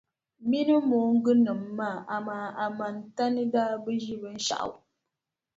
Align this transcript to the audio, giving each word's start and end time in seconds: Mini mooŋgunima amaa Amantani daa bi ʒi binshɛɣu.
Mini 0.49 0.75
mooŋgunima 0.89 1.89
amaa 2.15 2.47
Amantani 2.65 3.43
daa 3.53 3.73
bi 3.83 3.93
ʒi 4.03 4.15
binshɛɣu. 4.21 4.71